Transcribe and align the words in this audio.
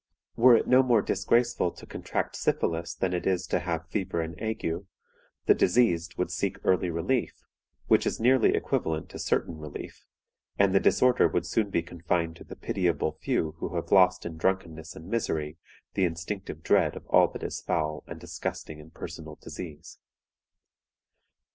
Were 0.35 0.55
it 0.57 0.65
no 0.67 0.81
more 0.81 1.03
disgraceful 1.03 1.69
to 1.73 1.85
contract 1.85 2.35
syphilis 2.35 2.95
than 2.95 3.13
it 3.13 3.27
is 3.27 3.45
to 3.45 3.59
have 3.59 3.87
fever 3.87 4.19
and 4.19 4.33
ague, 4.41 4.85
the 5.45 5.53
diseased 5.53 6.17
would 6.17 6.31
seek 6.31 6.57
early 6.63 6.89
relief, 6.89 7.45
which 7.85 8.07
is 8.07 8.19
nearly 8.19 8.55
equivalent 8.55 9.09
to 9.09 9.19
certain 9.19 9.59
relief, 9.59 10.07
and 10.57 10.73
the 10.73 10.79
disorder 10.79 11.27
would 11.27 11.45
soon 11.45 11.69
be 11.69 11.83
confined 11.83 12.35
to 12.37 12.43
the 12.43 12.55
pitiable 12.55 13.11
few 13.21 13.51
who 13.59 13.75
have 13.75 13.91
lost 13.91 14.25
in 14.25 14.37
drunkenness 14.37 14.95
and 14.95 15.05
misery 15.07 15.59
the 15.93 16.05
instinctive 16.05 16.63
dread 16.63 16.95
of 16.95 17.05
all 17.05 17.27
that 17.27 17.43
is 17.43 17.61
foul 17.61 18.03
and 18.07 18.19
disgusting 18.19 18.79
in 18.79 18.89
personal 18.89 19.35
disease. 19.39 19.99